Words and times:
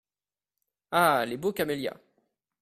Ah! 0.89 1.25
les 1.27 1.37
beaux 1.37 1.53
camélias!… 1.53 1.95